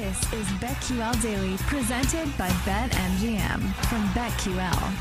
This 0.00 0.32
is 0.32 0.46
BetQL 0.62 1.20
Daily, 1.20 1.58
presented 1.58 2.26
by 2.38 2.48
BetMGM 2.64 3.60
from 3.84 4.08
BetQL. 4.14 4.92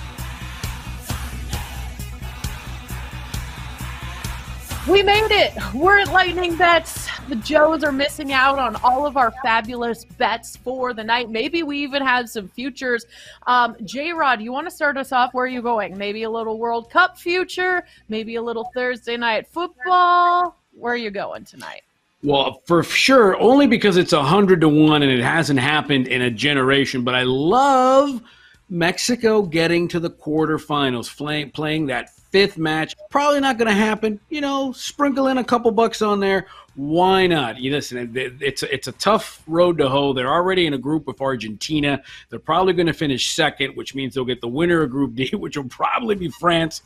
We 4.92 5.02
made 5.02 5.32
it. 5.32 5.54
We're 5.74 6.00
at 6.00 6.12
Lightning 6.12 6.58
Bets. 6.58 7.08
The 7.30 7.38
Joes 7.38 7.82
are 7.86 7.94
missing 7.94 8.34
out 8.34 8.60
on 8.60 8.76
all 8.84 9.06
of 9.06 9.16
our 9.16 9.32
fabulous 9.42 10.04
bets 10.04 10.58
for 10.58 10.94
the 10.94 11.06
night. 11.06 11.30
Maybe 11.30 11.64
we 11.64 11.78
even 11.78 12.06
have 12.06 12.30
some 12.30 12.50
futures. 12.50 13.06
Um, 13.48 13.78
J 13.86 14.12
Rod, 14.12 14.42
you 14.42 14.52
want 14.52 14.68
to 14.68 14.72
start 14.72 14.98
us 14.98 15.14
off? 15.14 15.34
Where 15.34 15.46
are 15.46 15.48
you 15.48 15.62
going? 15.62 15.98
Maybe 15.98 16.24
a 16.24 16.30
little 16.30 16.58
World 16.58 16.92
Cup 16.92 17.18
future? 17.18 17.86
Maybe 18.10 18.36
a 18.36 18.42
little 18.42 18.70
Thursday 18.74 19.16
night 19.16 19.48
football? 19.48 20.58
Where 20.74 20.92
are 20.92 20.98
you 20.98 21.10
going 21.10 21.46
tonight? 21.46 21.84
Well, 22.22 22.62
for 22.66 22.84
sure, 22.84 23.40
only 23.40 23.66
because 23.66 23.96
it's 23.96 24.12
a 24.12 24.24
hundred 24.24 24.62
to 24.62 24.70
one 24.70 25.04
and 25.04 25.12
it 25.12 25.24
hasn't 25.24 25.60
happened 25.60 26.08
in 26.08 26.22
a 26.22 26.30
generation. 26.30 27.04
But 27.04 27.16
I 27.16 27.24
love 27.24 28.22
Mexico 28.70 29.42
getting 29.42 29.88
to 29.90 30.00
the 30.00 30.10
quarterfinals, 30.10 31.16
playing, 31.16 31.52
playing 31.52 31.88
that 31.88 32.10
fifth 32.32 32.58
match. 32.58 32.94
Probably 33.10 33.40
not 33.40 33.58
going 33.58 33.70
to 33.70 33.74
happen. 33.74 34.20
You 34.30 34.42
know, 34.42 34.74
sprinkle 34.74 35.28
in 35.28 35.38
a 35.38 35.44
couple 35.44 35.72
bucks 35.72 36.02
on 36.02 36.20
there. 36.20 36.48
Why 36.76 37.26
not? 37.26 37.60
You 37.60 37.72
listen, 37.72 38.12
it's 38.16 38.64
it's 38.64 38.88
a 38.88 38.94
tough 38.94 39.42
road 39.48 39.78
to 39.80 39.90
hoe. 39.90 40.14
They're 40.14 40.32
already 40.32 40.66
in 40.66 40.74
a 40.74 40.78
group 40.78 41.08
with 41.08 41.22
Argentina. 41.22 42.02
They're 42.30 42.40
probably 42.40 42.74
going 42.74 42.88
to 42.88 42.94
finish 42.94 43.34
second, 43.34 43.76
which 43.76 43.96
means 43.96 44.14
they'll 44.14 44.26
get 44.26 44.42
the 44.42 44.48
winner 44.48 44.82
of 44.84 44.92
Group 44.92 45.16
D, 45.16 45.30
which 45.34 45.58
will 45.58 45.66
probably 45.66 46.16
be 46.16 46.30
France 46.30 46.82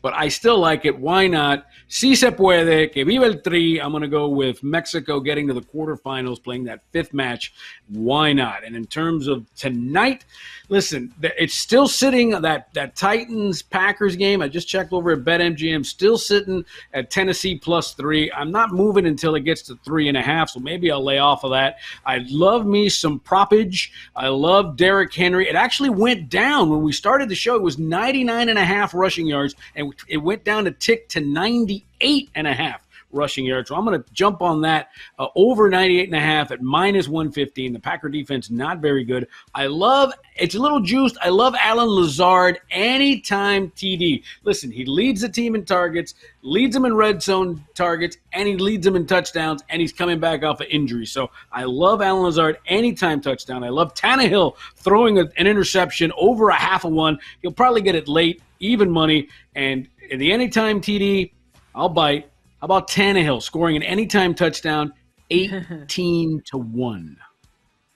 but 0.00 0.14
I 0.14 0.28
still 0.28 0.58
like 0.58 0.84
it. 0.84 0.98
Why 0.98 1.26
not? 1.26 1.66
Si 1.88 2.14
se 2.14 2.30
puede, 2.30 2.92
que 2.92 3.04
viva 3.04 3.26
el 3.26 3.40
tri. 3.40 3.80
I'm 3.80 3.90
going 3.90 4.02
to 4.02 4.08
go 4.08 4.28
with 4.28 4.62
Mexico 4.62 5.20
getting 5.20 5.48
to 5.48 5.54
the 5.54 5.62
quarterfinals, 5.62 6.42
playing 6.42 6.64
that 6.64 6.82
fifth 6.92 7.14
match. 7.14 7.52
Why 7.88 8.32
not? 8.32 8.64
And 8.64 8.76
in 8.76 8.86
terms 8.86 9.26
of 9.26 9.46
tonight, 9.54 10.24
listen, 10.68 11.14
it's 11.22 11.54
still 11.54 11.88
sitting 11.88 12.30
that 12.30 12.72
that 12.74 12.94
Titans 12.94 13.62
Packers 13.62 14.16
game. 14.16 14.42
I 14.42 14.48
just 14.48 14.68
checked 14.68 14.92
over 14.92 15.12
at 15.12 15.20
BetMGM, 15.20 15.84
still 15.84 16.18
sitting 16.18 16.64
at 16.92 17.10
Tennessee 17.10 17.58
plus 17.58 17.94
three. 17.94 18.30
I'm 18.32 18.52
not 18.52 18.72
moving 18.72 19.06
until 19.06 19.34
it 19.34 19.40
gets 19.40 19.62
to 19.62 19.76
three 19.84 20.08
and 20.08 20.16
a 20.16 20.22
half, 20.22 20.50
so 20.50 20.60
maybe 20.60 20.92
I'll 20.92 21.02
lay 21.02 21.18
off 21.18 21.44
of 21.44 21.52
that. 21.52 21.78
I 22.04 22.24
love 22.28 22.66
me 22.66 22.88
some 22.88 23.18
propage. 23.18 23.92
I 24.14 24.28
love 24.28 24.76
Derrick 24.76 25.14
Henry. 25.14 25.48
It 25.48 25.56
actually 25.56 25.90
went 25.90 26.28
down 26.28 26.68
when 26.68 26.82
we 26.82 26.92
started 26.92 27.28
the 27.28 27.34
show. 27.34 27.56
It 27.56 27.62
was 27.62 27.78
99 27.78 28.48
and 28.48 28.58
a 28.58 28.64
half 28.64 28.94
rushing 28.94 29.26
yards, 29.26 29.54
and 29.74 29.87
it 30.08 30.18
went 30.18 30.44
down 30.44 30.66
a 30.66 30.70
tick 30.70 31.08
to 31.10 31.20
98 31.20 32.30
and 32.34 32.46
a 32.46 32.54
half 32.54 32.80
rushing 33.10 33.44
yards. 33.44 33.68
So 33.68 33.76
I'm 33.76 33.84
going 33.84 34.02
to 34.02 34.12
jump 34.12 34.42
on 34.42 34.60
that 34.62 34.90
uh, 35.18 35.28
over 35.34 35.68
98 35.68 36.08
and 36.08 36.14
a 36.14 36.20
half 36.20 36.50
at 36.50 36.62
minus 36.62 37.08
115. 37.08 37.72
The 37.72 37.78
Packer 37.78 38.08
defense 38.08 38.50
not 38.50 38.80
very 38.80 39.04
good. 39.04 39.28
I 39.54 39.66
love 39.66 40.12
it's 40.36 40.54
a 40.54 40.58
little 40.58 40.80
juiced. 40.80 41.16
I 41.20 41.30
love 41.30 41.54
Allen 41.60 41.88
Lazard 41.88 42.60
anytime 42.70 43.70
TD. 43.70 44.22
Listen, 44.44 44.70
he 44.70 44.84
leads 44.84 45.20
the 45.20 45.28
team 45.28 45.54
in 45.54 45.64
targets, 45.64 46.14
leads 46.42 46.74
them 46.74 46.84
in 46.84 46.94
red 46.94 47.22
zone 47.22 47.64
targets, 47.74 48.16
and 48.32 48.48
he 48.48 48.56
leads 48.56 48.84
them 48.84 48.94
in 48.94 49.06
touchdowns, 49.06 49.62
and 49.68 49.80
he's 49.80 49.92
coming 49.92 50.20
back 50.20 50.44
off 50.44 50.60
of 50.60 50.66
injury. 50.70 51.06
So 51.06 51.30
I 51.50 51.64
love 51.64 52.00
Allen 52.00 52.22
Lazard 52.22 52.58
anytime 52.66 53.20
touchdown. 53.20 53.64
I 53.64 53.70
love 53.70 53.94
Tannehill 53.94 54.56
throwing 54.76 55.18
a, 55.18 55.22
an 55.36 55.46
interception 55.46 56.12
over 56.16 56.50
a 56.50 56.54
half 56.54 56.84
a 56.84 56.88
one. 56.88 57.18
He'll 57.42 57.52
probably 57.52 57.82
get 57.82 57.94
it 57.94 58.06
late, 58.06 58.40
even 58.60 58.90
money, 58.90 59.28
and 59.54 59.88
in 60.08 60.18
the 60.18 60.32
anytime 60.32 60.80
TD, 60.80 61.32
I'll 61.74 61.88
bite. 61.88 62.30
How 62.60 62.64
about 62.64 62.88
Tannehill 62.88 63.40
scoring 63.40 63.76
an 63.76 63.82
anytime 63.82 64.34
touchdown, 64.34 64.92
18 65.30 66.42
to 66.46 66.58
1? 66.58 67.16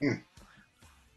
Hmm. 0.00 0.12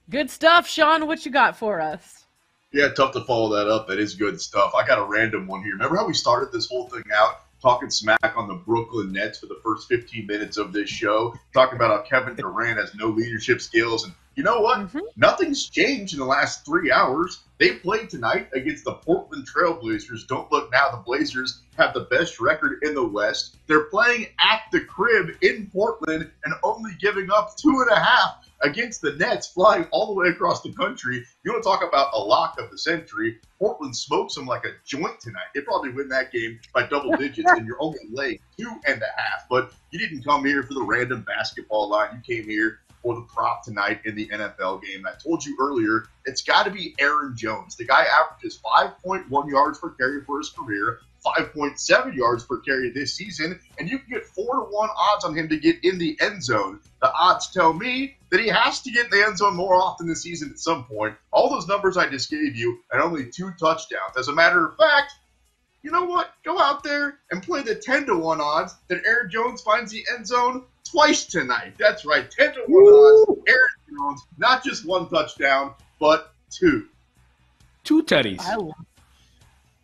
Good 0.10 0.30
stuff, 0.30 0.68
Sean. 0.68 1.08
What 1.08 1.26
you 1.26 1.32
got 1.32 1.58
for 1.58 1.80
us? 1.80 2.26
Yeah, 2.74 2.90
tough 2.90 3.14
to 3.14 3.22
follow 3.22 3.56
that 3.56 3.70
up. 3.70 3.88
That 3.88 4.00
is 4.00 4.16
good 4.16 4.42
stuff. 4.42 4.74
I 4.76 4.86
got 4.86 5.00
a 5.00 5.04
random 5.04 5.48
one 5.48 5.64
here. 5.64 5.74
Remember 5.74 5.96
how 5.96 6.08
we 6.08 6.14
started 6.14 6.52
this 6.52 6.68
whole 6.68 6.88
thing 6.90 7.04
out 7.14 7.42
talking 7.62 7.90
smack 7.90 8.34
on 8.36 8.48
the 8.48 8.54
Brooklyn 8.54 9.12
Nets 9.12 9.40
for 9.40 9.48
the 9.48 9.60
first 9.64 9.88
15 9.88 10.28
minutes 10.28 10.58
of 10.58 10.72
this 10.74 10.90
show, 10.90 11.34
talking 11.54 11.76
about 11.76 11.90
how 11.90 12.04
Kevin 12.08 12.36
Durant 12.36 12.78
has 12.78 12.94
no 12.94 13.08
leadership 13.08 13.62
skills 13.62 14.04
and 14.04 14.14
you 14.36 14.44
know 14.44 14.60
what? 14.60 14.80
Mm-hmm. 14.80 15.00
Nothing's 15.16 15.70
changed 15.70 16.14
in 16.14 16.20
the 16.20 16.26
last 16.26 16.66
three 16.66 16.92
hours. 16.92 17.44
They 17.58 17.76
played 17.76 18.10
tonight 18.10 18.50
against 18.54 18.84
the 18.84 18.94
Portland 18.94 19.48
Trailblazers. 19.48 20.28
Don't 20.28 20.52
look 20.52 20.72
now. 20.72 20.92
The 20.92 20.98
Blazers 20.98 21.62
have 21.78 21.94
the 21.94 22.02
best 22.02 22.42
record 22.42 22.80
in 22.84 22.94
the 22.94 23.08
West. 23.08 23.58
They're 23.68 23.86
playing 23.86 24.28
at 24.40 24.64
the 24.72 24.82
crib 24.82 25.38
in 25.42 25.70
Portland 25.72 26.30
and 26.44 26.54
only 26.64 26.92
giving 27.00 27.32
up 27.32 27.56
two 27.56 27.82
and 27.82 27.90
a 27.90 28.00
half 28.00 28.46
against 28.62 29.02
the 29.02 29.14
Nets, 29.14 29.48
flying 29.48 29.86
all 29.92 30.08
the 30.08 30.14
way 30.14 30.28
across 30.28 30.62
the 30.62 30.74
country. 30.74 31.24
You 31.44 31.52
want 31.52 31.64
to 31.64 31.70
talk 31.70 31.88
about 31.88 32.14
a 32.14 32.20
lock 32.20 32.60
of 32.60 32.72
the 32.72 32.78
century? 32.78 33.38
Portland 33.60 33.96
smokes 33.96 34.36
them 34.36 34.46
like 34.46 34.66
a 34.66 34.72
joint 34.86 35.20
tonight. 35.22 35.48
They 35.54 35.62
probably 35.62 35.92
win 35.92 36.10
that 36.10 36.32
game 36.32 36.60
by 36.74 36.88
double 36.88 37.12
digits, 37.18 37.50
and 37.52 37.66
you're 37.66 37.82
only 37.82 38.00
laying 38.12 38.40
two 38.58 38.72
and 38.86 39.02
a 39.02 39.22
half. 39.22 39.48
But 39.50 39.72
you 39.92 40.00
didn't 40.00 40.24
come 40.24 40.44
here 40.44 40.64
for 40.64 40.74
the 40.74 40.84
random 40.84 41.22
basketball 41.22 41.90
line. 41.90 42.10
You 42.28 42.36
came 42.36 42.50
here 42.50 42.80
the 43.14 43.22
prop 43.22 43.64
tonight 43.64 44.00
in 44.06 44.16
the 44.16 44.28
NFL 44.28 44.82
game. 44.82 45.06
I 45.06 45.12
told 45.22 45.46
you 45.46 45.56
earlier, 45.60 46.06
it's 46.26 46.42
got 46.42 46.64
to 46.64 46.72
be 46.72 46.96
Aaron 47.00 47.36
Jones. 47.38 47.76
The 47.76 47.86
guy 47.86 48.06
averages 48.06 48.60
5.1 48.64 49.50
yards 49.50 49.78
per 49.80 49.90
carry 49.92 50.24
for 50.24 50.40
his 50.40 50.50
career, 50.50 51.00
5.7 51.26 52.16
yards 52.16 52.44
per 52.44 52.58
carry 52.60 52.90
this 52.90 53.14
season, 53.14 53.60
and 53.78 53.90
you 53.90 54.00
can 54.00 54.10
get 54.10 54.26
four 54.26 54.56
to 54.56 54.62
one 54.62 54.90
odds 54.96 55.26
on 55.26 55.36
him 55.36 55.50
to 55.50 55.58
get 55.58 55.84
in 55.84 55.98
the 55.98 56.18
end 56.22 56.44
zone. 56.44 56.80
The 57.02 57.14
odds 57.14 57.52
tell 57.52 57.74
me 57.74 58.16
that 58.30 58.40
he 58.40 58.48
has 58.48 58.82
to 58.82 58.92
get 58.92 59.06
in 59.06 59.12
the 59.12 59.26
end 59.26 59.38
zone 59.38 59.56
more 59.56 59.76
often 59.76 60.08
this 60.08 60.24
season 60.24 60.50
at 60.50 60.60
some 60.60 60.86
point. 60.86 61.16
All 61.32 61.50
those 61.50 61.68
numbers 61.68 61.98
I 61.98 62.10
just 62.10 62.30
gave 62.30 62.56
you, 62.56 62.80
and 62.92 63.02
only 63.02 63.26
two 63.26 63.52
touchdowns. 63.60 64.18
As 64.18 64.28
a 64.28 64.34
matter 64.34 64.66
of 64.66 64.78
fact, 64.78 65.14
you 65.86 65.92
know 65.92 66.04
what? 66.04 66.34
Go 66.44 66.60
out 66.60 66.84
there 66.84 67.20
and 67.30 67.44
play 67.44 67.62
the 67.62 67.76
10 67.76 68.08
to 68.08 68.18
1 68.18 68.42
odds 68.42 68.74
that 68.88 69.04
Aaron 69.06 69.30
Jones 69.30 69.62
finds 69.62 69.92
the 69.92 70.04
end 70.18 70.26
zone 70.26 70.64
twice 70.84 71.26
tonight. 71.26 71.76
That's 71.78 72.06
right, 72.06 72.30
10 72.30 72.54
to 72.56 72.64
1 72.68 73.30
odds. 73.30 73.42
Aaron 73.48 73.70
Jones, 73.96 74.22
not 74.40 74.64
just 74.64 74.84
one 74.88 75.08
touchdown, 75.08 75.76
but 76.00 76.34
two. 76.50 76.88
Two 77.84 78.02
teddies. 78.02 78.40
I 78.40 78.56
love, 78.56 78.74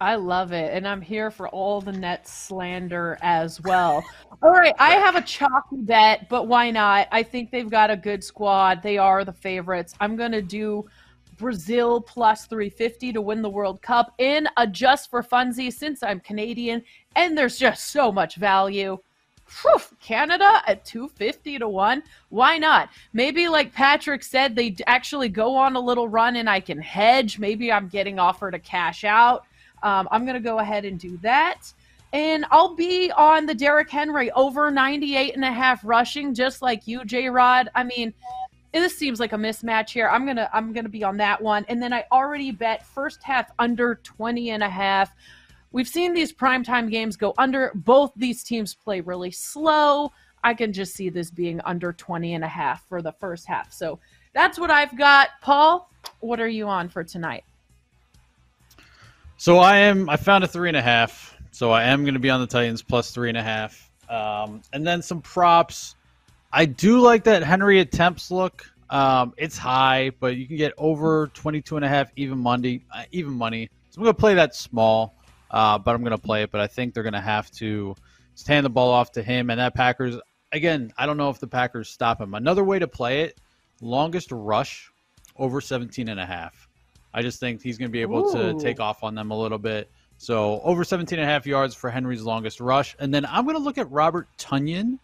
I 0.01 0.15
love 0.15 0.53
it. 0.53 0.73
And 0.73 0.87
I'm 0.87 1.01
here 1.01 1.29
for 1.29 1.47
all 1.47 1.81
the 1.81 1.91
net 1.91 2.27
slander 2.27 3.19
as 3.21 3.61
well. 3.61 4.03
all 4.41 4.51
right, 4.51 4.73
I 4.79 4.93
have 4.93 5.15
a 5.15 5.21
chalky 5.21 5.77
bet, 5.77 6.29
but 6.29 6.47
why 6.47 6.71
not? 6.71 7.09
I 7.11 7.21
think 7.21 7.51
they've 7.51 7.69
got 7.69 7.91
a 7.91 7.95
good 7.95 8.23
squad. 8.23 8.81
They 8.81 8.97
are 8.97 9.23
the 9.23 9.33
favorites. 9.33 9.93
I'm 9.99 10.15
going 10.15 10.31
to 10.31 10.41
do 10.41 10.89
Brazil 11.41 11.99
plus 11.99 12.45
350 12.45 13.13
to 13.13 13.21
win 13.21 13.41
the 13.41 13.49
World 13.49 13.81
Cup 13.81 14.13
in 14.19 14.47
a 14.57 14.67
just 14.67 15.09
for 15.09 15.23
funsies 15.23 15.73
since 15.73 16.03
I'm 16.03 16.19
Canadian 16.19 16.83
and 17.15 17.35
there's 17.35 17.57
just 17.57 17.91
so 17.91 18.11
much 18.11 18.35
value. 18.35 18.99
Whew, 19.63 19.81
Canada 19.99 20.61
at 20.67 20.85
250 20.85 21.57
to 21.59 21.67
1. 21.67 22.03
Why 22.29 22.59
not? 22.59 22.89
Maybe, 23.11 23.49
like 23.49 23.73
Patrick 23.73 24.23
said, 24.23 24.55
they 24.55 24.75
actually 24.85 25.29
go 25.29 25.55
on 25.55 25.75
a 25.75 25.79
little 25.79 26.07
run 26.07 26.35
and 26.35 26.49
I 26.49 26.59
can 26.59 26.79
hedge. 26.79 27.39
Maybe 27.39 27.71
I'm 27.71 27.87
getting 27.87 28.19
offered 28.19 28.53
a 28.53 28.59
cash 28.59 29.03
out. 29.03 29.43
Um, 29.83 30.07
I'm 30.11 30.25
going 30.25 30.35
to 30.35 30.39
go 30.39 30.59
ahead 30.59 30.85
and 30.85 30.99
do 30.99 31.17
that. 31.17 31.73
And 32.13 32.45
I'll 32.51 32.75
be 32.75 33.11
on 33.11 33.45
the 33.45 33.55
Derrick 33.55 33.89
Henry 33.89 34.31
over 34.31 34.69
98 34.69 35.35
and 35.35 35.43
a 35.43 35.51
half 35.51 35.83
rushing, 35.83 36.33
just 36.33 36.61
like 36.61 36.87
you, 36.87 37.03
J 37.03 37.29
Rod. 37.29 37.69
I 37.73 37.83
mean, 37.83 38.13
this 38.79 38.97
seems 38.97 39.19
like 39.19 39.33
a 39.33 39.37
mismatch 39.37 39.89
here. 39.89 40.07
I'm 40.07 40.25
gonna 40.25 40.49
I'm 40.53 40.71
gonna 40.73 40.89
be 40.89 41.03
on 41.03 41.17
that 41.17 41.41
one. 41.41 41.65
And 41.67 41.81
then 41.81 41.91
I 41.91 42.05
already 42.11 42.51
bet 42.51 42.85
first 42.85 43.21
half 43.23 43.51
under 43.59 43.95
20 43.95 44.51
and 44.51 44.63
a 44.63 44.69
half. 44.69 45.13
We've 45.73 45.87
seen 45.87 46.13
these 46.13 46.33
primetime 46.33 46.89
games 46.89 47.15
go 47.15 47.33
under. 47.37 47.71
Both 47.75 48.11
these 48.15 48.43
teams 48.43 48.73
play 48.73 49.01
really 49.01 49.31
slow. 49.31 50.11
I 50.43 50.53
can 50.53 50.73
just 50.73 50.95
see 50.95 51.09
this 51.09 51.29
being 51.29 51.61
under 51.65 51.93
20 51.93 52.33
and 52.33 52.43
a 52.43 52.47
half 52.47 52.87
for 52.87 53.01
the 53.01 53.11
first 53.11 53.45
half. 53.45 53.71
So 53.71 53.99
that's 54.33 54.57
what 54.57 54.71
I've 54.71 54.97
got. 54.97 55.29
Paul, 55.41 55.89
what 56.19 56.39
are 56.39 56.47
you 56.47 56.67
on 56.67 56.89
for 56.89 57.03
tonight? 57.03 57.43
So 59.37 59.57
I 59.57 59.77
am. 59.77 60.09
I 60.09 60.17
found 60.17 60.43
a 60.43 60.47
three 60.47 60.69
and 60.69 60.77
a 60.77 60.81
half. 60.81 61.37
So 61.51 61.71
I 61.71 61.83
am 61.83 62.05
to 62.05 62.19
be 62.19 62.29
on 62.29 62.41
the 62.41 62.47
Titans 62.47 62.81
plus 62.81 63.11
three 63.11 63.29
and 63.29 63.37
a 63.37 63.43
half. 63.43 63.91
Um, 64.09 64.61
and 64.73 64.85
then 64.85 65.01
some 65.01 65.21
props. 65.21 65.95
I 66.53 66.65
do 66.65 66.99
like 66.99 67.23
that 67.25 67.43
Henry 67.43 67.79
attempts 67.79 68.31
look. 68.31 68.65
Um, 68.89 69.33
it's 69.37 69.57
high, 69.57 70.11
but 70.19 70.35
you 70.35 70.47
can 70.47 70.57
get 70.57 70.73
over 70.77 71.27
22 71.33 71.77
and 71.77 71.85
a 71.85 71.87
half 71.87 72.11
even 72.15 72.39
money. 72.39 72.83
Uh, 72.93 73.03
even 73.11 73.33
money. 73.33 73.69
So 73.89 73.99
I'm 73.99 74.03
going 74.03 74.15
to 74.15 74.19
play 74.19 74.35
that 74.35 74.55
small 74.55 75.15
uh, 75.51 75.77
but 75.77 75.93
I'm 75.93 76.01
going 76.01 76.11
to 76.11 76.17
play 76.17 76.43
it. 76.43 76.51
But 76.51 76.61
I 76.61 76.67
think 76.67 76.93
they're 76.93 77.03
going 77.03 77.13
to 77.13 77.21
have 77.21 77.51
to 77.51 77.95
stand 78.35 78.65
the 78.65 78.69
ball 78.69 78.89
off 78.89 79.11
to 79.13 79.23
him. 79.23 79.49
And 79.49 79.59
that 79.59 79.75
Packers, 79.75 80.17
again, 80.51 80.91
I 80.97 81.05
don't 81.05 81.17
know 81.17 81.29
if 81.29 81.39
the 81.39 81.47
Packers 81.47 81.89
stop 81.89 82.19
him. 82.19 82.33
Another 82.33 82.63
way 82.63 82.79
to 82.79 82.87
play 82.87 83.21
it, 83.21 83.37
longest 83.81 84.31
rush 84.31 84.91
over 85.35 85.61
17 85.61 86.09
and 86.09 86.19
a 86.19 86.25
half. 86.25 86.67
I 87.13 87.21
just 87.21 87.39
think 87.39 87.61
he's 87.61 87.77
going 87.77 87.89
to 87.89 87.93
be 87.93 88.01
able 88.01 88.29
Ooh. 88.29 88.53
to 88.53 88.63
take 88.63 88.79
off 88.79 89.03
on 89.03 89.15
them 89.15 89.31
a 89.31 89.37
little 89.37 89.57
bit. 89.57 89.91
So 90.17 90.61
over 90.61 90.83
17 90.83 91.19
and 91.19 91.27
a 91.27 91.31
half 91.31 91.45
yards 91.45 91.75
for 91.75 91.89
Henry's 91.89 92.21
longest 92.21 92.61
rush. 92.61 92.95
And 92.99 93.13
then 93.13 93.25
I'm 93.25 93.43
going 93.43 93.57
to 93.57 93.61
look 93.61 93.77
at 93.77 93.91
Robert 93.91 94.27
Tonyan. 94.37 94.99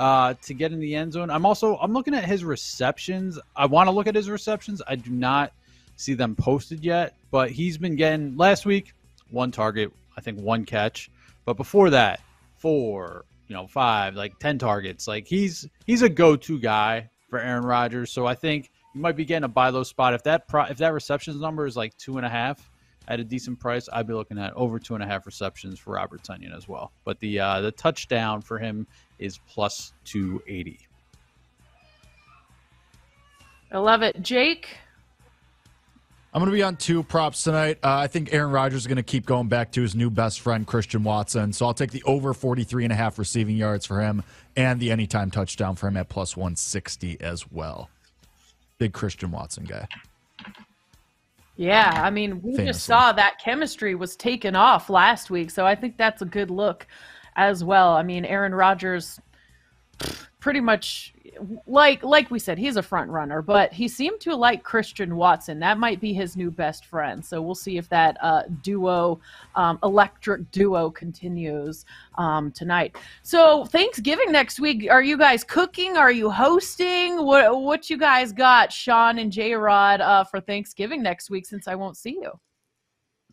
Uh, 0.00 0.32
to 0.40 0.54
get 0.54 0.72
in 0.72 0.80
the 0.80 0.94
end 0.96 1.12
zone. 1.12 1.30
I'm 1.30 1.44
also 1.44 1.76
I'm 1.76 1.92
looking 1.92 2.14
at 2.14 2.24
his 2.24 2.42
receptions. 2.42 3.38
I 3.54 3.66
want 3.66 3.86
to 3.86 3.90
look 3.90 4.06
at 4.06 4.14
his 4.14 4.30
receptions. 4.30 4.80
I 4.88 4.96
do 4.96 5.10
not 5.10 5.52
see 5.96 6.14
them 6.14 6.34
posted 6.34 6.82
yet, 6.82 7.14
but 7.30 7.50
he's 7.50 7.76
been 7.76 7.96
getting 7.96 8.38
last 8.38 8.64
week 8.64 8.94
one 9.30 9.50
target, 9.50 9.92
I 10.16 10.22
think 10.22 10.40
one 10.40 10.64
catch, 10.64 11.10
but 11.44 11.58
before 11.58 11.90
that 11.90 12.20
four, 12.56 13.26
you 13.46 13.54
know, 13.54 13.66
five, 13.66 14.14
like 14.14 14.38
ten 14.38 14.58
targets. 14.58 15.06
Like 15.06 15.26
he's 15.26 15.68
he's 15.86 16.00
a 16.00 16.08
go-to 16.08 16.58
guy 16.58 17.10
for 17.28 17.38
Aaron 17.38 17.64
Rodgers. 17.64 18.10
So 18.10 18.24
I 18.24 18.34
think 18.34 18.70
you 18.94 19.02
might 19.02 19.16
be 19.16 19.26
getting 19.26 19.44
a 19.44 19.48
buy 19.48 19.68
low 19.68 19.82
spot 19.82 20.14
if 20.14 20.22
that 20.22 20.48
pro, 20.48 20.64
if 20.64 20.78
that 20.78 20.94
receptions 20.94 21.38
number 21.38 21.66
is 21.66 21.76
like 21.76 21.94
two 21.98 22.16
and 22.16 22.24
a 22.24 22.30
half 22.30 22.70
at 23.06 23.20
a 23.20 23.24
decent 23.24 23.60
price, 23.60 23.86
I'd 23.92 24.06
be 24.06 24.14
looking 24.14 24.38
at 24.38 24.54
over 24.54 24.78
two 24.78 24.94
and 24.94 25.02
a 25.02 25.06
half 25.06 25.26
receptions 25.26 25.78
for 25.78 25.92
Robert 25.92 26.22
Tonyan 26.22 26.56
as 26.56 26.66
well. 26.66 26.90
But 27.04 27.20
the 27.20 27.40
uh, 27.40 27.60
the 27.60 27.72
touchdown 27.72 28.40
for 28.40 28.58
him 28.58 28.86
is 29.20 29.38
plus 29.48 29.92
two 30.04 30.42
eighty. 30.48 30.78
I 33.72 33.78
love 33.78 34.02
it, 34.02 34.20
Jake. 34.22 34.78
I'm 36.32 36.40
going 36.40 36.50
to 36.50 36.56
be 36.56 36.62
on 36.62 36.76
two 36.76 37.02
props 37.02 37.42
tonight. 37.42 37.78
Uh, 37.82 37.96
I 37.96 38.06
think 38.06 38.32
Aaron 38.32 38.52
Rodgers 38.52 38.82
is 38.82 38.86
going 38.86 38.96
to 38.96 39.02
keep 39.02 39.26
going 39.26 39.48
back 39.48 39.72
to 39.72 39.82
his 39.82 39.96
new 39.96 40.10
best 40.10 40.40
friend, 40.40 40.64
Christian 40.64 41.02
Watson. 41.02 41.52
So 41.52 41.66
I'll 41.66 41.74
take 41.74 41.90
the 41.90 42.04
over 42.04 42.32
43 42.34 42.84
and 42.84 42.92
a 42.92 42.96
half 42.96 43.18
receiving 43.18 43.56
yards 43.56 43.84
for 43.84 44.00
him 44.00 44.22
and 44.56 44.78
the 44.78 44.92
anytime 44.92 45.32
touchdown 45.32 45.74
for 45.74 45.88
him 45.88 45.96
at 45.96 46.08
plus 46.08 46.36
160 46.36 47.20
as 47.20 47.50
well. 47.50 47.90
Big 48.78 48.92
Christian 48.92 49.32
Watson 49.32 49.64
guy. 49.64 49.88
Yeah, 51.56 52.00
I 52.02 52.10
mean, 52.10 52.40
we 52.42 52.52
Famously. 52.52 52.66
just 52.66 52.84
saw 52.84 53.12
that 53.12 53.38
chemistry 53.44 53.96
was 53.96 54.14
taken 54.14 54.54
off 54.54 54.88
last 54.88 55.30
week, 55.30 55.50
so 55.50 55.66
I 55.66 55.74
think 55.74 55.96
that's 55.96 56.22
a 56.22 56.26
good 56.26 56.50
look 56.50 56.86
as 57.36 57.64
well. 57.64 57.92
I 57.94 58.02
mean, 58.02 58.24
Aaron 58.24 58.54
Rodgers 58.54 59.20
pretty 60.40 60.60
much 60.60 61.12
like 61.66 62.02
like 62.02 62.30
we 62.30 62.38
said, 62.38 62.58
he's 62.58 62.76
a 62.76 62.82
front 62.82 63.10
runner, 63.10 63.42
but 63.42 63.72
he 63.72 63.88
seemed 63.88 64.20
to 64.20 64.34
like 64.34 64.62
Christian 64.62 65.16
Watson. 65.16 65.60
That 65.60 65.78
might 65.78 66.00
be 66.00 66.12
his 66.12 66.36
new 66.36 66.50
best 66.50 66.86
friend. 66.86 67.24
So 67.24 67.40
we'll 67.40 67.54
see 67.54 67.78
if 67.78 67.88
that 67.90 68.16
uh, 68.22 68.42
duo, 68.62 69.20
um, 69.54 69.78
electric 69.82 70.50
duo, 70.50 70.90
continues 70.90 71.84
um, 72.16 72.50
tonight. 72.50 72.96
So 73.22 73.64
Thanksgiving 73.66 74.32
next 74.32 74.60
week. 74.60 74.90
Are 74.90 75.02
you 75.02 75.16
guys 75.16 75.44
cooking? 75.44 75.96
Are 75.96 76.12
you 76.12 76.30
hosting? 76.30 77.24
What 77.24 77.60
what 77.60 77.90
you 77.90 77.96
guys 77.96 78.32
got, 78.32 78.72
Sean 78.72 79.18
and 79.18 79.30
J 79.30 79.54
Rod, 79.54 80.00
uh, 80.00 80.24
for 80.24 80.40
Thanksgiving 80.40 81.02
next 81.02 81.30
week? 81.30 81.46
Since 81.46 81.68
I 81.68 81.74
won't 81.74 81.96
see 81.96 82.18
you. 82.20 82.32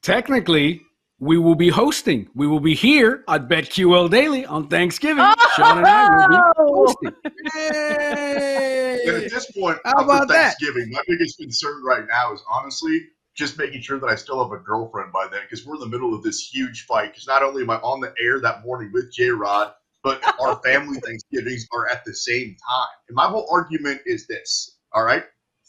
Technically, 0.02 0.82
we 1.20 1.38
will 1.38 1.56
be 1.56 1.70
hosting. 1.70 2.30
We 2.36 2.46
will 2.48 2.60
be 2.60 2.76
here 2.76 3.24
at 3.28 3.48
BetQL 3.48 4.10
Daily 4.10 4.46
on 4.46 4.68
Thanksgiving. 4.68 5.26
Sean 5.56 5.80
and 5.80 5.88
I 5.88 6.16
will 6.16 6.28
be 6.28 6.36
Oh! 6.60 6.86
hosting. 6.86 7.14
And 7.56 9.24
at 9.24 9.32
this 9.32 9.52
point, 9.52 9.80
How 9.86 9.98
for 9.98 10.04
about 10.04 10.28
that? 10.28 10.56
Thanksgiving, 10.60 10.92
my 10.92 11.02
biggest 11.08 11.38
concern 11.40 11.82
right 11.84 12.06
now 12.08 12.34
is 12.34 12.42
honestly 12.50 13.02
just 13.36 13.58
making 13.58 13.82
sure 13.82 14.00
that 14.00 14.08
I 14.08 14.16
still 14.16 14.44
have 14.44 14.52
a 14.52 14.62
girlfriend 14.64 15.12
by 15.12 15.28
then 15.32 15.42
because 15.44 15.66
we're 15.66 15.76
in 15.76 15.82
the 15.82 15.88
middle 15.88 16.14
of 16.14 16.24
this 16.24 16.40
huge 16.48 16.86
fight. 16.86 17.12
Because 17.14 17.28
not 17.28 17.44
only 17.44 17.64
am 17.64 17.70
I 17.70 17.78
on 17.78 18.00
the 18.00 18.14
air 18.20 18.40
that 18.42 18.64
morning 18.64 18.92
with 18.94 19.12
J 19.12 19.30
Rod, 19.30 19.74
but 20.04 20.22
our 20.40 20.62
family 20.66 21.00
Thanksgivings 21.00 21.68
are 21.74 21.88
at 21.90 22.06
the 22.06 22.14
same 22.14 22.56
time. 22.70 22.88
And 23.10 23.16
my 23.16 23.26
whole 23.26 23.48
argument 23.52 24.02
is 24.06 24.28
this 24.28 24.78
all 24.94 25.04
right, 25.04 25.24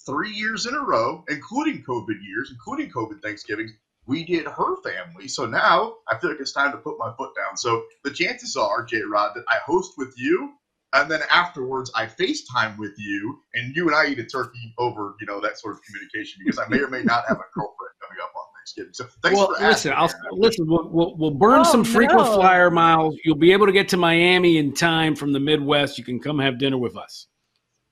three 0.06 0.30
years 0.30 0.66
in 0.66 0.74
a 0.74 0.80
row, 0.80 1.24
including 1.28 1.82
COVID 1.84 2.16
years, 2.22 2.50
including 2.50 2.90
COVID 2.90 3.20
Thanksgivings, 3.22 3.72
we 4.08 4.25
did 4.25 4.46
her 4.46 4.82
family. 4.82 5.28
So 5.28 5.46
now 5.46 5.94
I 6.08 6.19
feel 6.19 6.31
like 6.31 6.40
it's 6.40 6.52
time 6.52 6.72
to 6.72 6.78
put 6.78 6.99
my 6.99 7.12
foot 7.16 7.31
down. 7.37 7.56
So 7.56 7.84
the 8.02 8.10
chances 8.10 8.56
are, 8.56 8.82
J 8.84 9.02
Rod, 9.02 9.32
that 9.37 9.44
I 9.49 9.58
host 9.66 9.93
with 9.96 10.14
you 10.16 10.55
and 10.94 11.10
then 11.10 11.20
afterwards 11.31 11.90
I 11.94 12.06
FaceTime 12.06 12.78
with 12.78 12.94
you, 12.96 13.40
and 13.55 13.75
you 13.76 13.87
and 13.88 13.94
I 13.94 14.06
eat 14.06 14.19
a 14.19 14.25
turkey 14.25 14.75
over, 14.78 15.14
you 15.20 15.26
know, 15.26 15.40
that 15.40 15.58
sort 15.58 15.75
of 15.75 15.81
communication 15.82 16.40
because 16.44 16.58
I 16.58 16.66
may 16.69 16.81
or 16.81 16.88
may 16.88 17.02
not 17.02 17.25
have 17.28 17.37
a 17.37 17.49
girlfriend 17.55 17.93
coming 18.00 18.19
up 18.22 18.32
on 18.34 18.43
Thanksgiving. 18.56 18.94
So 18.94 19.05
thanks 19.22 19.37
well, 19.37 19.55
for 19.55 19.62
listen, 19.62 19.93
asking. 19.93 20.22
I'll 20.31 20.38
listen. 20.38 20.66
We'll, 20.66 20.88
we'll, 20.88 21.16
we'll 21.16 21.31
burn 21.31 21.60
Oh, 21.60 21.64
some 21.64 21.84
frequent 21.84 22.25
no. 22.25 22.37
flyer 22.37 22.70
miles. 22.70 23.16
You'll 23.25 23.37
be 23.37 23.52
able 23.52 23.66
to 23.66 23.72
get 23.72 23.88
to 23.90 23.96
Miami 23.96 24.56
in 24.56 24.72
time 24.72 25.14
from 25.14 25.32
the 25.32 25.40
Midwest. 25.40 25.99
You 25.99 26.05
can 26.05 26.20
come 26.20 26.38
have 26.38 26.58
dinner 26.58 26.78
with 26.78 26.96
us. 26.96 27.26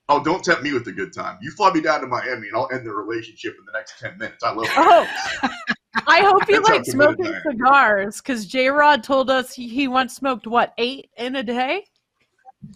Oh, 0.08 0.22
don't 0.22 0.42
tempt 0.42 0.62
me 0.62 0.72
with 0.72 0.86
a 0.86 0.92
good 0.92 1.12
time. 1.12 1.36
You 1.42 1.50
fly 1.50 1.72
me 1.72 1.80
down 1.80 2.00
to 2.00 2.06
Miami, 2.06 2.48
and 2.48 2.56
I'll 2.56 2.68
end 2.72 2.86
the 2.86 2.92
relationship 2.92 3.56
in 3.58 3.66
the 3.66 3.72
next 3.72 3.98
ten 3.98 4.16
minutes. 4.16 4.42
I 4.42 4.52
love 4.52 4.66
it. 4.66 4.72
Oh, 4.76 5.50
I 6.06 6.20
hope 6.20 6.48
you 6.48 6.62
like 6.62 6.84
smoking 6.84 7.32
cigars 7.48 8.19
because 8.19 8.46
J 8.46 8.69
Rod 8.69 9.02
told 9.02 9.31
us 9.31 9.54
he, 9.54 9.69
he 9.69 9.88
once 9.88 10.14
smoked 10.14 10.46
what 10.46 10.72
eight 10.78 11.10
in 11.16 11.37
a 11.37 11.43
day. 11.43 11.84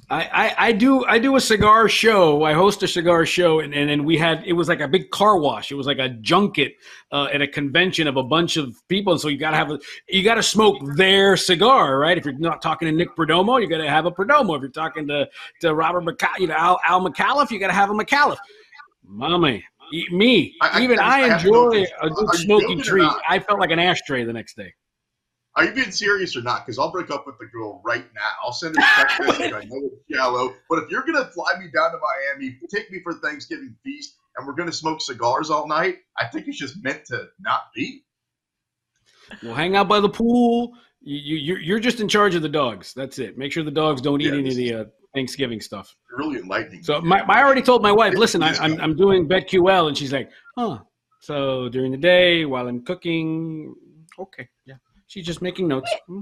I, 0.09 0.23
I, 0.23 0.55
I 0.69 0.73
do 0.73 1.05
I 1.07 1.19
do 1.19 1.37
a 1.37 1.41
cigar 1.41 1.89
show. 1.89 2.45
I 2.45 2.53
host 2.53 2.83
a 2.83 2.89
cigar 2.89 3.25
show, 3.27 3.61
and, 3.61 3.75
and 3.75 3.89
then 3.89 4.05
we 4.05 4.17
had 4.17 4.43
it 4.45 4.53
was 4.53 4.69
like 4.69 4.81
a 4.81 4.89
big 4.89 5.11
car 5.11 5.39
wash. 5.39 5.71
It 5.71 5.75
was 5.75 5.87
like 5.87 5.99
a 5.99 6.09
junket 6.09 6.75
uh, 7.13 7.29
at 7.33 7.43
a 7.43 7.47
convention 7.47 8.07
of 8.07 8.17
a 8.17 8.23
bunch 8.23 8.57
of 8.57 8.77
people. 8.89 9.13
And 9.13 9.21
so 9.21 9.29
you 9.29 9.39
got 9.39 9.51
to 9.53 9.57
have 9.57 9.71
a 9.71 9.79
you 10.09 10.23
got 10.23 10.35
to 10.35 10.43
smoke 10.43 10.79
their 10.97 11.37
cigar, 11.37 11.99
right? 11.99 12.19
If 12.19 12.25
you're 12.25 12.39
not 12.39 12.63
talking 12.63 12.87
to 12.87 12.93
Nick 12.93 13.17
Perdomo, 13.17 13.61
you 13.61 13.69
got 13.69 13.79
to 13.79 13.89
have 13.89 14.07
a 14.07 14.11
Perdomo. 14.11 14.57
If 14.57 14.63
you're 14.63 14.71
talking 14.71 15.07
to 15.09 15.29
to 15.61 15.75
Robert 15.75 16.05
McCall, 16.05 16.39
you 16.39 16.47
know 16.47 16.55
Al, 16.55 16.81
Al 16.85 17.01
McAuliffe, 17.01 17.51
you 17.51 17.59
got 17.59 17.69
to 17.69 17.73
have 17.73 17.91
a 17.91 17.95
McAuliffe. 17.95 18.39
Mommy, 19.05 19.65
me, 20.11 20.55
I- 20.61 20.83
even 20.83 20.99
I- 20.99 21.03
I, 21.03 21.07
I 21.25 21.29
have 21.29 21.43
to 21.43 21.51
know 21.51 21.71
enjoy 21.71 21.87
a 22.03 22.11
good 22.11 22.35
smoky 22.35 22.77
treat. 22.77 23.11
I 23.29 23.39
felt 23.39 23.59
like 23.61 23.71
an 23.71 23.79
ashtray 23.79 24.25
the 24.25 24.33
next 24.33 24.57
day. 24.57 24.73
Are 25.57 25.65
you 25.65 25.73
being 25.73 25.91
serious 25.91 26.37
or 26.37 26.43
not? 26.43 26.65
Because 26.65 26.79
I'll 26.79 26.93
break 26.93 27.11
up 27.11 27.27
with 27.27 27.37
the 27.39 27.47
girl 27.47 27.83
right 27.85 28.05
now. 28.15 28.29
I'll 28.43 28.53
send 28.53 28.77
her 28.77 28.83
a 28.83 28.87
text 28.97 29.21
message. 29.41 29.53
I 29.53 29.65
know 29.65 29.81
it's 29.93 29.97
shallow, 30.17 30.55
but 30.69 30.79
if 30.85 30.91
you're 30.91 31.03
gonna 31.05 31.25
fly 31.27 31.53
me 31.59 31.67
down 31.75 31.91
to 31.91 31.99
Miami, 31.99 32.57
take 32.73 32.91
me 32.93 33.01
for 33.03 33.15
Thanksgiving 33.15 33.75
feast, 33.85 34.15
and 34.37 34.47
we're 34.47 34.53
gonna 34.55 34.71
smoke 34.73 35.01
cigars 35.01 35.51
all 35.51 35.67
night, 35.67 35.97
I 36.17 36.27
think 36.27 36.47
it's 36.47 36.57
just 36.59 36.83
meant 36.85 37.05
to 37.07 37.27
not 37.41 37.63
be. 37.75 38.05
We'll 39.43 39.55
hang 39.55 39.75
out 39.77 39.89
by 39.89 40.01
the 40.01 40.09
pool. 40.09 40.73
You, 41.03 41.17
you, 41.19 41.37
you're- 41.37 41.65
you're 41.65 41.81
just 41.81 42.01
in 42.01 42.09
charge 42.09 42.35
of 42.35 42.43
the 42.43 42.49
dogs. 42.49 42.93
That's 42.95 43.19
it. 43.19 43.37
Make 43.39 43.53
sure 43.53 43.63
the 43.65 43.71
dogs 43.71 44.01
don't 44.01 44.21
eat 44.21 44.27
Yeah, 44.33 44.39
any 44.39 44.49
of 44.51 44.55
the 44.57 44.75
uh, 44.75 44.85
Thanksgiving 45.15 45.61
stuff. 45.61 45.97
Really 46.11 46.39
enlightening. 46.39 46.83
So 46.83 47.01
my, 47.01 47.21
I 47.23 47.43
already 47.43 47.63
told 47.63 47.83
my 47.83 47.93
wife, 47.93 48.15
listen, 48.15 48.43
I, 48.43 48.55
I'm, 48.57 48.81
I'm 48.81 48.97
doing 48.97 49.29
BetQL, 49.29 49.89
and 49.89 49.97
she's 49.97 50.13
like, 50.13 50.31
huh. 50.57 50.79
So 51.21 51.69
during 51.69 51.93
the 51.93 51.99
day, 51.99 52.45
while 52.45 52.67
I'm 52.67 52.83
cooking, 52.83 53.75
okay, 54.19 54.49
yeah. 54.67 54.77
She's 55.07 55.27
just 55.27 55.43
making 55.43 55.67
notes. 55.67 55.93
Hmm. 56.07 56.21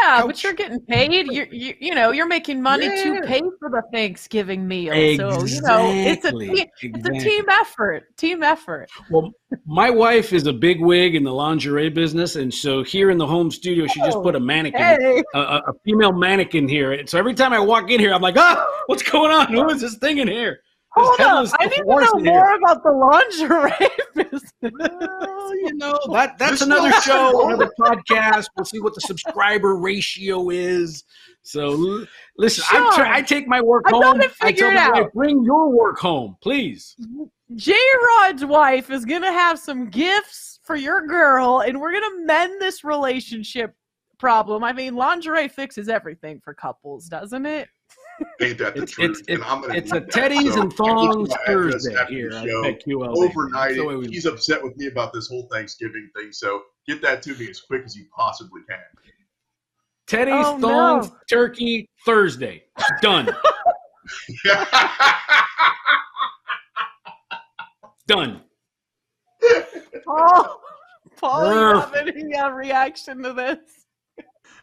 Yeah, 0.00 0.22
but 0.26 0.42
you're 0.42 0.52
getting 0.54 0.80
paid. 0.80 1.26
You're, 1.28 1.46
you 1.46 1.74
you 1.80 1.94
know 1.94 2.10
you're 2.12 2.26
making 2.26 2.62
money 2.62 2.90
to 2.90 3.16
pay 3.16 3.40
for 3.58 3.70
the 3.70 3.82
Thanksgiving 3.92 4.66
meal. 4.68 5.06
So 5.06 5.44
you 5.44 5.60
know 5.60 5.98
it's 6.02 6.24
a 6.24 6.32
Exactly, 6.32 6.48
team, 6.50 6.66
it's 6.94 7.06
a 7.06 7.12
team 7.14 7.44
effort. 7.50 8.16
Team 8.16 8.42
effort. 8.42 8.90
Well, 9.08 9.30
my 9.66 9.90
wife 9.90 10.32
is 10.32 10.46
a 10.46 10.52
big 10.52 10.80
wig 10.80 11.14
in 11.14 11.24
the 11.24 11.32
lingerie 11.32 11.90
business, 11.90 12.36
and 12.36 12.52
so 12.52 12.82
here 12.82 13.10
in 13.10 13.18
the 13.18 13.26
home 13.26 13.50
studio, 13.50 13.86
she 13.86 14.02
just 14.02 14.16
Oh, 14.16 14.22
put 14.22 14.34
a 14.36 14.40
mannequin, 14.40 14.84
Hey, 14.86 15.22
a, 15.34 15.38
a 15.38 15.56
a 15.68 15.72
female 15.84 16.12
mannequin 16.12 16.68
here. 16.68 16.92
And 16.92 17.08
So 17.08 17.18
every 17.18 17.34
time 17.34 17.52
I 17.52 17.60
walk 17.60 17.90
in 17.90 18.00
here, 18.00 18.12
I'm 18.14 18.22
like, 18.22 18.36
ah, 18.36 18.64
what's 18.86 19.02
going 19.02 19.30
on? 19.32 19.48
Who 19.52 19.68
is 19.70 19.80
this 19.80 19.96
thing 19.96 20.18
in 20.18 20.28
here? 20.28 20.60
This 20.96 21.06
hold 21.06 21.20
up! 21.20 21.48
I 21.60 21.66
need 21.66 21.76
to 21.76 21.84
know 21.84 22.18
in 22.18 22.24
here. 22.24 22.34
more 22.34 22.56
about 22.56 22.82
the 22.82 22.90
lingerie 22.90 23.88
business. 24.14 24.50
Well, 24.60 25.56
you 25.56 25.74
know 25.74 25.98
that 26.12 26.36
that's 26.38 26.52
This 26.52 26.62
another 26.62 26.88
is- 26.88 27.04
show, 27.04 27.46
another 27.48 27.70
podcast. 27.78 28.48
We'll 28.56 28.64
see 28.64 28.80
what 28.80 28.94
the 28.94 29.00
subscriber 29.02 29.76
ratio 29.76 30.50
is. 30.50 31.04
So 31.42 31.68
l- 31.70 32.06
listen, 32.38 32.64
I, 32.70 32.74
Sean, 32.74 32.94
try, 32.94 33.16
I 33.18 33.22
take 33.22 33.46
my 33.46 33.60
work 33.60 33.84
I 33.86 33.90
got 33.92 34.02
home. 34.04 34.20
I 34.20 34.26
tell 34.26 34.48
figured 34.48 34.74
my 34.74 34.90
wife, 35.02 35.12
bring 35.14 35.44
your 35.44 35.70
work 35.70 35.98
home, 35.98 36.36
please. 36.42 36.96
J 37.54 37.74
Rod's 38.18 38.44
wife 38.44 38.90
is 38.90 39.04
gonna 39.04 39.32
have 39.32 39.58
some 39.60 39.90
gifts 39.90 40.58
for 40.64 40.74
your 40.76 41.06
girl, 41.06 41.60
and 41.60 41.80
we're 41.80 41.92
gonna 41.92 42.24
mend 42.24 42.60
this 42.60 42.82
relationship 42.84 43.74
problem. 44.18 44.62
I 44.64 44.72
mean, 44.72 44.96
lingerie 44.96 45.48
fixes 45.48 45.88
everything 45.88 46.40
for 46.44 46.52
couples, 46.52 47.06
doesn't 47.06 47.46
it? 47.46 47.68
Ain't 48.42 48.58
that 48.58 48.74
the 48.74 48.82
It's 48.82 48.92
truth? 48.92 49.18
it's 49.18 49.28
And 49.28 49.40
it's, 49.40 49.50
I'm 49.50 49.60
gonna 49.60 49.74
it's 49.74 49.92
a 49.92 50.00
Teddy's 50.00 50.54
So, 50.54 50.62
and 50.62 50.72
thongs 50.72 51.30
Thursday 51.46 51.94
after 51.94 52.12
the 52.14 52.18
here 52.20 52.32
on 52.34 52.46
show. 52.48 52.62
BetQL. 52.62 53.16
overnight. 53.16 53.68
That's 53.68 53.76
the 53.76 53.84
way 53.98 54.06
He's 54.08 54.24
upset 54.26 54.62
with 54.62 54.76
me 54.76 54.86
about 54.86 55.12
this 55.12 55.28
whole 55.28 55.46
Thanksgiving 55.52 56.10
thing, 56.16 56.32
so 56.32 56.62
get 56.86 57.02
that 57.02 57.22
to 57.24 57.34
me 57.36 57.48
as 57.50 57.60
quick 57.60 57.82
as 57.84 57.94
you 57.96 58.06
possibly 58.16 58.62
can. 58.68 58.78
Teddy's 60.06 60.46
Oh, 60.46 60.56
no. 60.58 60.68
thongs 60.68 61.10
turkey 61.28 61.88
Thursday. 62.04 62.64
Done. 63.00 63.28
Done. 68.06 68.42
Oh, 70.12 70.60
Paul, 71.16 71.52
you 71.54 71.60
Ugh. 71.76 71.94
have 71.94 71.94
any 71.94 72.34
uh, 72.34 72.50
reaction 72.50 73.22
to 73.22 73.32
this? 73.32 73.58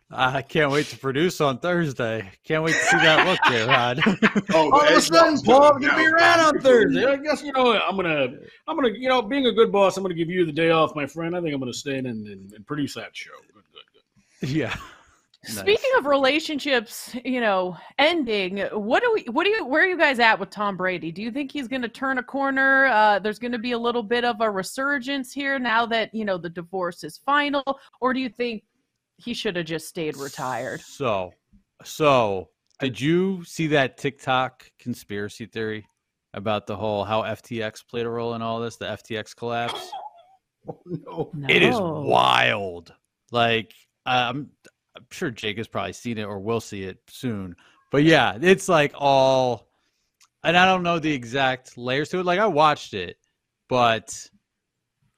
I 0.10 0.42
can't 0.42 0.72
wait 0.72 0.86
to 0.88 0.98
produce 0.98 1.42
on 1.42 1.60
Thursday. 1.60 2.32
Can't 2.46 2.64
wait 2.64 2.76
to 2.76 2.86
see 2.86 2.98
that 2.98 3.28
look 3.28 3.40
there, 3.50 3.68
Rod. 3.68 4.00
oh, 4.54 4.72
All 4.72 4.82
of 4.82 4.90
a 4.90 4.96
the 4.96 5.02
sudden, 5.02 5.34
Edgewater's 5.34 5.42
Paul 5.44 5.72
gonna 5.74 5.80
be 5.80 6.04
down. 6.04 6.14
around 6.14 6.40
on 6.40 6.60
Thursday. 6.62 7.06
I 7.12 7.16
guess 7.18 7.44
you 7.44 7.52
know 7.52 7.66
what, 7.66 7.82
I'm 7.86 7.98
gonna, 7.98 8.30
I'm 8.68 8.78
gonna, 8.78 8.90
you 8.90 9.10
know, 9.10 9.22
being 9.22 9.48
a 9.48 9.52
good 9.52 9.70
boss, 9.70 9.98
I'm 9.98 10.04
gonna 10.04 10.16
give 10.16 10.30
you 10.30 10.46
the 10.46 10.54
day 10.54 10.70
off, 10.70 10.96
my 10.96 11.06
friend. 11.06 11.36
I 11.36 11.42
think 11.42 11.54
I'm 11.54 11.60
gonna 11.60 11.74
stay 11.74 11.98
in 11.98 12.06
and, 12.06 12.26
and, 12.26 12.54
and 12.54 12.66
produce 12.66 12.94
that 12.96 13.16
show. 13.16 13.32
Good, 13.54 13.64
good, 13.74 14.48
good. 14.48 14.50
yeah. 14.50 14.76
Speaking 15.44 15.92
of 15.98 16.06
relationships, 16.06 17.16
you 17.24 17.40
know, 17.40 17.78
ending, 18.00 18.60
what 18.74 19.02
do 19.02 19.12
we 19.14 19.22
what 19.32 19.46
do 19.46 19.50
you 19.50 19.66
where 19.66 19.84
are 19.84 19.88
you 19.88 19.98
guys 19.98 20.20
at 20.20 20.40
with 20.40 20.50
Tom 20.50 20.76
Brady? 20.76 21.12
Do 21.12 21.22
you 21.22 21.32
think 21.32 21.52
he's 21.52 21.68
going 21.70 21.84
to 21.84 21.88
turn 21.88 22.18
a 22.18 22.24
corner? 22.24 22.88
Uh, 22.88 23.20
there's 23.20 23.40
going 23.40 23.54
to 23.54 23.58
be 23.58 23.72
a 23.72 23.78
little 23.78 24.04
bit 24.04 24.26
of 24.26 24.42
a 24.42 24.50
resurgence 24.50 25.32
here 25.32 25.58
now 25.58 25.86
that, 25.86 26.14
you 26.14 26.26
know, 26.26 26.38
the 26.38 26.50
divorce 26.50 27.04
is 27.04 27.18
final 27.18 27.64
or 28.02 28.14
do 28.14 28.20
you 28.20 28.30
think 28.30 28.64
he 29.18 29.34
should 29.34 29.56
have 29.56 29.66
just 29.66 29.88
stayed 29.88 30.16
retired? 30.18 30.82
So, 30.82 31.34
so 31.84 32.50
did 32.80 33.00
you 33.00 33.44
see 33.44 33.68
that 33.68 33.98
TikTok 33.98 34.70
conspiracy 34.80 35.46
theory 35.46 35.88
about 36.34 36.68
the 36.68 36.76
whole 36.76 37.04
how 37.04 37.24
FTX 37.24 37.88
played 37.88 38.06
a 38.06 38.10
role 38.10 38.36
in 38.36 38.42
all 38.42 38.60
this, 38.60 38.78
the 38.78 38.86
FTX 38.86 39.36
collapse? 39.36 39.92
Oh, 41.10 41.32
no. 41.34 41.48
It 41.48 41.64
is 41.64 41.80
wild. 41.80 42.94
Like 43.32 43.74
I'm, 44.06 44.50
I'm 44.98 45.06
sure 45.12 45.32
Jake 45.32 45.58
has 45.60 45.68
probably 45.70 45.94
seen 45.94 46.18
it 46.18 46.24
or 46.24 46.40
will 46.40 46.60
see 46.60 46.84
it 46.84 46.98
soon. 47.08 47.56
But 47.90 48.04
yeah, 48.04 48.38
it's 48.42 48.68
like 48.68 48.92
all, 48.94 49.70
and 50.44 50.58
I 50.58 50.66
don't 50.66 50.84
know 50.84 51.00
the 51.00 51.14
exact 51.14 51.78
layers 51.78 52.10
to 52.10 52.20
it. 52.20 52.26
Like 52.26 52.40
I 52.42 52.48
watched 52.48 52.94
it, 52.94 53.16
but 53.70 54.30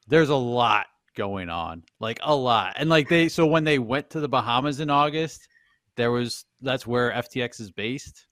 there's 0.07 0.29
a 0.29 0.35
lot 0.35 0.85
going 1.19 1.49
on, 1.49 1.83
like 1.99 2.17
a 2.23 2.33
lot. 2.33 2.73
And 2.77 2.89
like 2.89 3.09
they, 3.09 3.27
so 3.27 3.45
when 3.45 3.65
they 3.65 3.77
went 3.77 4.09
to 4.11 4.21
the 4.21 4.29
Bahamas 4.29 4.79
in 4.79 4.89
August, 4.89 5.49
there 5.97 6.11
was 6.11 6.45
that's 6.61 6.87
where 6.87 7.11
FTX 7.11 7.59
is 7.59 7.71
based. 7.71 8.25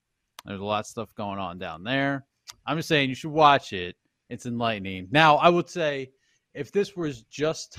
There's 0.45 0.61
a 0.61 0.65
lot 0.65 0.79
of 0.79 0.85
stuff 0.85 1.13
going 1.13 1.37
on 1.37 1.59
down 1.59 1.83
there. 1.83 2.25
I'm 2.65 2.77
just 2.77 2.87
saying 2.87 3.09
you 3.09 3.15
should 3.15 3.31
watch 3.31 3.73
it. 3.73 3.97
It's 4.29 4.45
enlightening. 4.45 5.09
Now, 5.11 5.35
I 5.35 5.49
would 5.49 5.69
say 5.69 6.11
if 6.53 6.71
this 6.71 6.95
was 6.95 7.23
just 7.23 7.77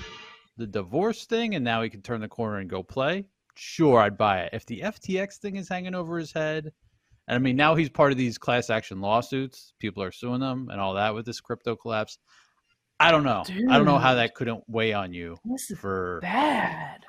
the 0.57 0.67
divorce 0.67 1.25
thing 1.25 1.55
and 1.55 1.65
now 1.65 1.81
he 1.81 1.89
can 1.89 2.03
turn 2.03 2.21
the 2.21 2.27
corner 2.27 2.57
and 2.57 2.69
go 2.69 2.83
play, 2.83 3.25
sure, 3.55 3.99
I'd 3.99 4.17
buy 4.17 4.41
it. 4.41 4.51
If 4.53 4.67
the 4.67 4.81
FTX 4.81 5.37
thing 5.37 5.55
is 5.55 5.67
hanging 5.67 5.95
over 5.95 6.19
his 6.19 6.31
head, 6.31 6.71
and 7.27 7.35
I 7.35 7.39
mean, 7.39 7.55
now 7.55 7.73
he's 7.73 7.89
part 7.89 8.11
of 8.11 8.17
these 8.19 8.37
class 8.37 8.69
action 8.69 9.01
lawsuits, 9.01 9.73
people 9.79 10.03
are 10.03 10.11
suing 10.11 10.39
them 10.39 10.69
and 10.71 10.79
all 10.79 10.93
that 10.93 11.15
with 11.15 11.25
this 11.25 11.41
crypto 11.41 11.75
collapse. 11.75 12.19
I 12.99 13.11
don't 13.11 13.23
know. 13.23 13.43
I 13.69 13.77
don't 13.77 13.85
know 13.85 13.97
how 13.97 14.15
that 14.15 14.35
couldn't 14.35 14.63
weigh 14.67 14.93
on 14.93 15.13
you 15.13 15.37
This 15.45 15.71
is 15.71 15.79
for. 15.79 16.19
bad. 16.21 17.05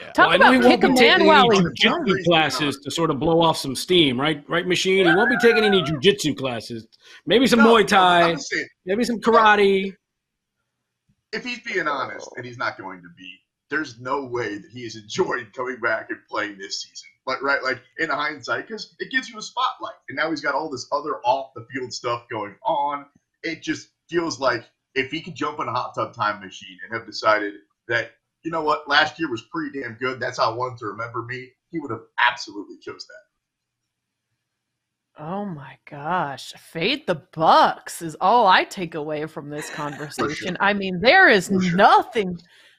Yeah. 0.00 0.12
Talk 0.12 0.26
Well, 0.28 0.30
I 0.30 0.36
know 0.36 0.52
he 0.52 0.58
about 0.58 0.68
kick 0.70 0.84
a 0.84 0.88
be 0.88 0.94
man 0.94 1.26
while 1.26 1.52
any 1.52 1.60
he's 1.62 1.84
jujitsu 1.84 2.24
classes 2.24 2.78
to 2.84 2.90
sort 2.90 3.10
of 3.10 3.18
blow 3.18 3.40
off 3.42 3.56
some 3.56 3.76
steam, 3.76 4.20
right? 4.20 4.42
Right, 4.48 4.66
machine. 4.66 5.06
He 5.06 5.14
won't 5.14 5.30
be 5.30 5.36
taking 5.38 5.64
any 5.64 5.82
jujitsu 5.82 6.36
classes. 6.36 6.86
Maybe 7.26 7.46
some 7.46 7.60
No, 7.60 7.74
Muay 7.74 7.86
Thai. 7.86 8.22
I'm 8.30 8.36
just 8.36 8.50
saying, 8.50 8.66
Maybe 8.86 9.04
some 9.04 9.20
karate. 9.20 9.92
if 11.32 11.44
he's 11.44 11.60
being 11.60 11.86
honest, 11.88 12.28
and 12.36 12.44
he's 12.46 12.58
not 12.58 12.78
going 12.78 13.02
to 13.02 13.08
be, 13.16 13.38
there's 13.70 14.00
no 14.00 14.24
way 14.24 14.56
that 14.58 14.70
he 14.72 14.84
has 14.84 14.96
enjoyed 14.96 15.52
coming 15.54 15.80
back 15.80 16.10
and 16.10 16.18
playing 16.30 16.58
this 16.58 16.82
season. 16.82 17.08
But 17.26 17.42
right, 17.42 17.62
like 17.62 17.80
in 17.98 18.10
hindsight, 18.10 18.68
because 18.68 18.94
it 18.98 19.10
gives 19.10 19.28
you 19.28 19.38
a 19.38 19.42
spotlight, 19.42 19.94
and 20.08 20.16
now 20.16 20.30
he's 20.30 20.40
got 20.40 20.54
all 20.54 20.70
this 20.70 20.86
other 20.92 21.16
off 21.24 21.50
the 21.54 21.66
field 21.72 21.92
stuff 21.92 22.24
going 22.30 22.54
on. 22.64 23.06
It 23.42 23.62
just 23.62 23.88
feels 24.08 24.38
like 24.40 24.64
if 24.94 25.10
he 25.10 25.20
could 25.20 25.34
jump 25.34 25.60
in 25.60 25.68
a 25.68 25.72
hot 25.72 25.94
tub 25.94 26.14
time 26.14 26.40
machine 26.40 26.78
and 26.84 26.96
have 26.96 27.06
decided 27.06 27.54
that 27.88 28.12
you 28.44 28.50
know 28.50 28.62
what, 28.62 28.88
last 28.88 29.18
year 29.18 29.30
was 29.30 29.42
pretty 29.50 29.80
damn 29.80 29.94
good. 29.94 30.20
That's 30.20 30.38
how 30.38 30.52
I 30.52 30.54
wanted 30.54 30.78
to 30.78 30.86
remember 30.86 31.22
me. 31.22 31.48
He 31.70 31.80
would 31.80 31.90
have 31.90 32.02
absolutely 32.18 32.76
chose 32.78 33.06
that. 33.06 33.14
Oh 35.24 35.44
my 35.44 35.78
gosh. 35.88 36.52
Fade 36.54 37.06
the 37.06 37.22
Bucks 37.32 38.02
is 38.02 38.16
all 38.20 38.46
I 38.46 38.64
take 38.64 38.94
away 38.94 39.26
from 39.26 39.48
this 39.48 39.70
conversation. 39.74 40.56
I 40.60 40.74
mean, 40.74 41.00
there 41.00 41.28
is 41.28 41.46
sure. 41.46 41.76
nothing 41.76 42.38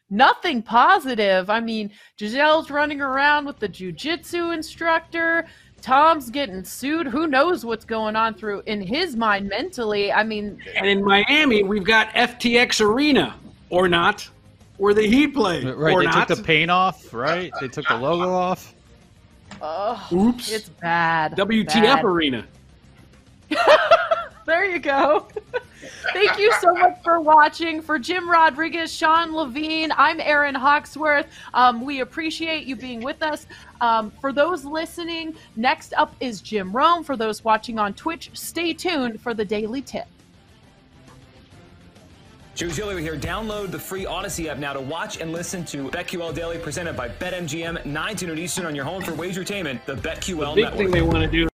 nothing 0.09 0.61
positive. 0.61 1.49
I 1.49 1.59
mean, 1.59 1.91
Gisele's 2.19 2.69
running 2.69 3.01
around 3.01 3.45
with 3.45 3.57
the 3.57 3.69
jujitsu 3.69 4.53
instructor. 4.53 5.47
Tom's 5.85 6.31
getting 6.31 6.63
sued. 6.63 7.05
Who 7.05 7.27
knows 7.27 7.63
what's 7.63 7.85
going 7.85 8.15
on 8.15 8.33
through 8.33 8.63
in 8.65 8.81
his 8.81 9.15
mind 9.15 9.47
mentally? 9.49 10.11
I 10.11 10.23
mean, 10.23 10.59
And 10.75 10.87
in 10.87 11.03
Miami, 11.05 11.61
we've 11.61 11.83
got 11.83 12.07
FTX 12.15 12.81
Arena, 12.83 13.35
or 13.69 13.87
not, 13.87 14.27
where 14.77 14.95
the 14.95 15.05
Heat 15.07 15.35
play, 15.35 15.63
Right, 15.63 15.93
or 15.93 15.99
they 15.99 16.07
not. 16.07 16.27
took 16.27 16.37
the 16.39 16.43
paint 16.43 16.71
off, 16.71 17.13
right? 17.13 17.51
They 17.61 17.67
took 17.67 17.87
the 17.87 17.97
logo 17.97 18.33
off. 18.33 18.73
oh, 19.61 20.07
Oops. 20.11 20.51
it's 20.51 20.69
bad. 20.69 21.33
WTF 21.33 21.67
Bad. 21.83 22.03
Arena. 22.03 22.47
There 24.47 24.65
you 24.65 24.77
go. 24.79 25.27
Thank 26.13 26.37
you 26.39 26.51
so 26.61 26.73
much 26.73 26.97
for 27.03 27.19
watching. 27.19 27.81
For 27.81 27.99
Jim 27.99 28.29
Rodriguez, 28.29 28.93
Sean 28.93 29.35
Levine, 29.35 29.91
I'm 29.97 30.19
Aaron 30.19 30.55
Hawksworth. 30.55 31.27
Um, 31.53 31.83
we 31.83 32.01
appreciate 32.01 32.65
you 32.65 32.75
being 32.75 33.01
with 33.01 33.21
us. 33.21 33.47
Um, 33.81 34.11
for 34.21 34.31
those 34.31 34.65
listening, 34.65 35.35
next 35.55 35.93
up 35.93 36.15
is 36.19 36.41
Jim 36.41 36.71
Rome. 36.75 37.03
For 37.03 37.17
those 37.17 37.43
watching 37.43 37.79
on 37.79 37.93
Twitch, 37.93 38.29
stay 38.33 38.73
tuned 38.73 39.21
for 39.21 39.33
the 39.33 39.45
Daily 39.45 39.81
Tip. 39.81 40.05
Joe 42.55 42.69
Giglio 42.69 42.97
here. 42.97 43.17
Download 43.17 43.69
the 43.69 43.79
free 43.79 44.05
Audacy 44.05 44.47
app 44.47 44.59
now 44.59 44.71
to 44.71 44.79
watch 44.79 45.19
and 45.19 45.33
listen 45.33 45.65
to 45.65 45.89
BetQL 45.89 46.33
Daily 46.33 46.57
presented 46.57 46.95
by 46.95 47.09
BetMGM, 47.09 47.85
9 47.85 48.15
to 48.15 48.27
noon 48.27 48.37
Eastern 48.37 48.65
on 48.65 48.73
your 48.73 48.85
home 48.85 49.03
for 49.03 49.11
wagertainment, 49.11 49.83
the 49.85 49.95
BetQL 49.95 50.55
the 50.55 50.61
Big 50.61 50.63
network. 50.63 50.77
thing 50.77 50.91
they 50.91 51.01
want 51.01 51.23
to 51.23 51.27
do 51.27 51.49